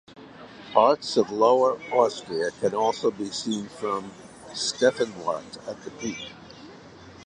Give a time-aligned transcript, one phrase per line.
[0.73, 4.11] Parts of Lower Austria can also be seen from
[4.51, 6.31] "Stefaniewarte" at the peak.